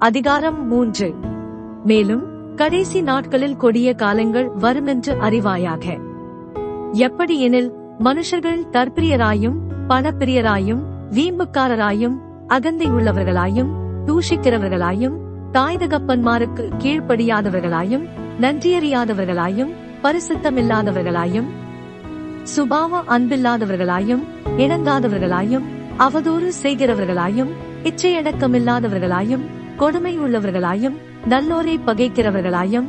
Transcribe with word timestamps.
அதிகாரம் 0.00 0.66
மூன்று. 0.66 1.14
மேலும் 1.84 2.54
கடைசி 2.56 3.02
நாட்களில் 3.02 3.56
கொடிய 3.56 3.94
காலங்கள் 3.94 4.48
வருமென்று 4.48 5.14
அறிவாயாக. 5.14 5.98
எப்படியெனில் 6.92 7.72
மனுஷர்கள் 7.98 8.62
தற்பிரியராயும் 8.72 9.58
பணப்பிரியராயும் 9.88 10.82
வீம்புக்காரராயும் 11.10 12.16
அகந்தை 12.46 12.86
உள்ளவர்களாயும் 12.86 13.70
தூஷிக்கிறவர்களாயும் 14.06 15.16
தாய் 15.52 15.76
தகப்பன்மாருக்கு 15.76 16.70
கீழ்ப்படியாதவர்களாயும் 16.78 18.08
நன்றியறியாதவர்களாயும் 18.40 19.72
பரிசுத்தமில்லாதவர்களாயும் 20.02 21.48
சுபாவ 22.56 23.02
அன்பில்லாதவர்களாயும் 23.08 24.22
இணங்காதவர்களாயும் 24.58 25.64
அவதூறு 25.98 26.50
செய்கிறவர்களாயும் 26.62 27.50
இச்சையடக்கமில்லாதவர்களாயும் 27.82 29.44
கொடுமை 29.80 30.20
உள்ளவர்களாயும் 30.20 30.96
நல்லோரை 31.28 31.74
பகைக்கிறவர்களாயும் 31.86 32.88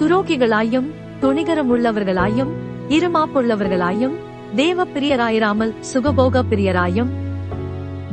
துரோகிகளாயும் 0.00 0.86
துணிகரம் 1.20 1.70
உள்ளவர்களாயும் 1.72 2.52
இருமாப்புள்ளவர்களாயும் 2.88 4.14
தேவ 4.56 4.84
பிரியராயிராமல் 4.84 5.74
சுகபோக 5.94 6.42
பிரியராயும் 6.50 7.10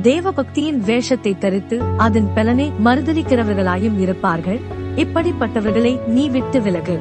தேவ 0.01 0.31
பக்தியின் 0.31 0.79
வேஷத்தை 0.79 1.37
தரித்து 1.37 1.81
அதன் 1.97 2.29
பலனை 2.35 2.71
மறுதளிக்கிறவர்களாயும் 2.85 3.99
இருப்பார்கள். 3.99 4.59
இப்படிப்பட்டவர்களை 4.95 6.05
நீ 6.05 6.29
விட்டு 6.29 6.61
விலகு. 6.61 6.97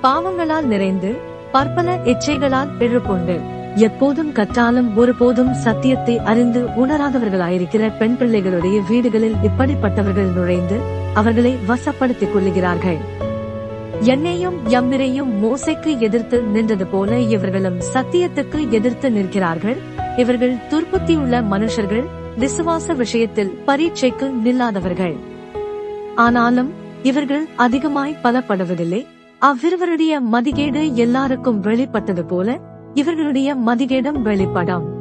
பாவங்களால் 0.00 0.66
நிறைந்து 0.66 1.16
பற்பல 1.52 1.96
இச்சைகளால் 2.04 2.72
எழுப்புண்டு. 2.78 3.36
எப்போதும் 3.74 4.32
கற்றாலும் 4.32 4.96
ஒருபோதும் 4.96 5.54
சத்தியத்தை 5.54 6.18
அறிந்து 6.18 6.60
உணராதவர்களாயிருக்கிற 6.60 7.98
பெண் 7.98 8.16
பிள்ளைகளுடைய 8.20 8.86
வீடுகளில் 8.88 9.34
இப்படிப்பட்டவர்கள் 9.42 10.34
நுழைந்து 10.34 10.80
அவர்களை 11.14 11.56
வசப்படுத்திக் 11.68 12.32
கொள்ளுகிறார்கள். 12.32 12.96
என்னையும் 14.00 14.68
எம்மிரையும் 14.68 15.30
மோசைக்கு 15.42 15.98
எதிர்த்து 15.98 16.42
நின்றது 16.42 16.86
போல 16.86 17.18
இவர்களும் 17.18 17.80
சத்தியத்துக்கு 17.94 18.68
எதிர்த்து 18.68 19.10
நிற்கிறார்கள். 19.10 19.76
இவர்கள் 20.16 20.54
துர்புத்தியுள்ள 20.70 21.42
மனுஷர்கள் 21.50 22.04
விசுவாச 22.38 22.94
விஷயத்தில் 22.94 23.50
பரீட்சைக்கு 23.50 24.32
நில்லாதவர்கள். 24.44 25.16
ஆனாலும் 26.14 26.72
இவர்கள் 27.02 27.48
அதிகமாய் 27.56 28.16
பலப்படுவதில்லை. 28.22 29.06
அவ்விருவருடைய 29.40 30.20
மதிகேடு 30.32 30.92
எல்லாருக்கும் 30.92 31.60
வெளிப்பட்டது 31.60 32.24
போல 32.24 32.72
இவர்களுடைய 32.94 33.54
மதிகேடும் 33.54 34.22
வெளிப்படும். 34.22 34.92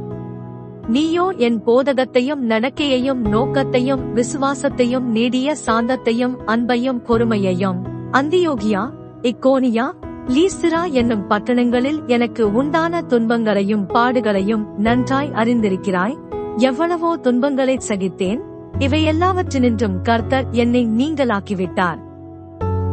நீயோ 0.87 1.33
என் 1.37 1.63
போதகத்தையும் 1.65 2.41
நடக்கையையும் 2.49 3.27
நோக்கத்தையும் 3.27 4.15
விசுவாசத்தையும் 4.15 5.03
நீடிய 5.03 5.55
சாந்தத்தையும் 5.65 6.35
அன்பையும் 6.47 7.01
பொறுமையையும். 7.07 7.75
அந்தியோகியா 8.11 8.89
இக்கோனியா 9.21 9.91
லீசிரா 10.27 10.91
என்னும் 10.91 11.29
பட்டணங்களில் 11.29 12.05
எனக்கு 12.05 12.53
உண்டான 12.53 13.01
துன்பங்களையும் 13.01 13.87
பாடுகளையும் 13.87 14.65
நன்றாய் 14.77 15.29
அறிந்திருக்கிறாய். 15.29 16.17
எவ்வளவோ 16.57 17.17
துன்பங்களை 17.17 17.77
சகித்தேன். 17.87 18.39
இவை 18.79 19.05
எல்லாவற்றினின்றும் 19.05 20.01
கர்த்தர் 20.03 20.45
என்னை 20.51 20.87
நீங்களாக்கிவிட்டார். 20.97 21.97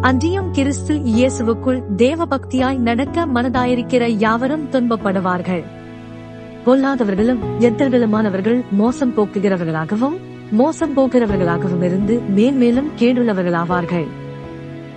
அன்றியும் 0.00 0.52
கிறிஸ்து 0.52 0.94
இயேசுவுக்குள் 0.94 1.82
தேவபக்தியாய் 1.96 2.78
நடக்க 2.78 3.26
மனதாயிருக்கிற 3.26 4.08
யாவரும் 4.08 4.70
துன்பப்படுவார்கள். 4.70 5.64
பொல்லாதவர்களும் 6.66 7.38
எத்தர்களுமானவர்கள் 7.58 8.60
மோசம் 8.70 9.16
போக்குகிறவர்களாகவும் 9.16 10.16
மோசம் 10.50 10.97
போகிறவர்களாகவும் 10.97 11.82
இருந்து 11.82 12.20
மேன்மேலும் 12.36 12.91
கேடுள்ளவர்களாவார்கள். 12.98 14.06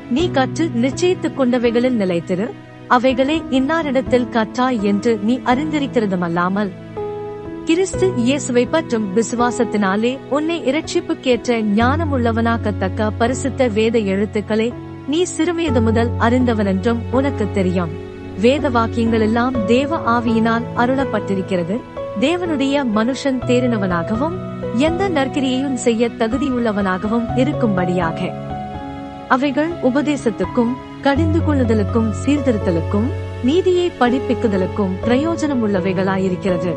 நீ 0.10 0.32
கற்று 0.32 0.70
நிச்சயித்துக் 0.76 1.38
கொண்டவைகளில் 1.38 2.00
நிலைத்திரு. 2.00 2.50
அவைகளை 2.88 3.42
இன்னாரிடத்தில் 3.50 4.30
கற்றாய் 4.30 4.82
என்று 4.82 5.20
நீ 5.24 5.40
அறிந்திருக்கிறதுமல்லாமல் 5.46 6.72
கிறிஸ்து 7.66 8.14
இயேசுவை 8.16 8.66
பற்றும் 8.66 9.16
விசுவாசத்தினாலே 9.16 10.18
உன்னை 10.30 10.62
இரட்சிப்புக்கேற்ற 10.62 11.62
ஞானமுள்ளவனாக்கத்தக்க 11.62 13.12
பரிசுத்த 13.18 13.68
வேத 13.68 14.00
எழுத்துக்களை 14.00 14.74
நீ 15.08 15.26
சிறுவயது 15.38 15.82
முதல் 15.82 16.12
அறிந்தவனென்றும் 16.20 16.98
உனக்கு 17.12 17.48
தெரியும். 17.54 17.90
வேத 18.42 18.70
வாக்கியங்கள் 18.70 19.22
எல்லாம் 19.22 19.66
தேவ 19.66 19.98
ஆவியினால் 19.98 20.64
அருளப்பட்டிருக்கிறது. 20.78 21.80
தேவனுடைய 22.20 22.86
மனுஷன் 22.96 23.40
தேறினவனாகவும் 23.48 24.34
எந்த 24.78 25.10
நற்கிரியையும் 25.10 25.74
செய்ய 25.74 26.08
தகுதியுள்ளவனாகவும் 26.08 27.28
இருக்கும்படியாக. 27.36 28.32
அவைகள் 29.28 29.70
உபதேசத்துக்கும் 29.84 30.74
கடிந்து 31.02 31.40
கொள்ளுதலுக்கும் 31.40 32.14
சீர்திருத்தலுக்கும் 32.26 33.08
நீதியை 33.44 33.92
படிப்பிக்குதலுக்கும் 34.00 34.94
பிரயோஜனம் 35.08 35.64
உள்ளவைகளாயிருக்கிறது 35.64 36.74